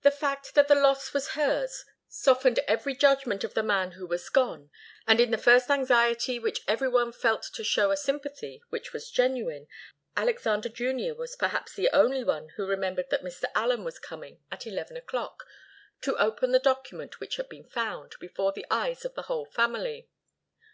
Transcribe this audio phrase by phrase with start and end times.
[0.00, 4.30] The fact that the loss was hers softened every judgment of the man who was
[4.30, 4.70] gone,
[5.06, 9.10] and in the first anxiety which every one felt to show a sympathy which was
[9.10, 9.68] genuine,
[10.16, 13.44] Alexander Junior was perhaps the only one who remembered that Mr.
[13.54, 15.44] Allen was coming at eleven o'clock
[16.00, 20.08] to open the document which had been found, before the eyes of the whole family.